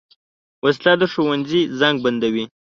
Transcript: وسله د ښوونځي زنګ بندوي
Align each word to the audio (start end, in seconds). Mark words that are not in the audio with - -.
وسله 0.63 0.93
د 1.01 1.03
ښوونځي 1.11 1.61
زنګ 1.79 1.95
بندوي 2.03 2.45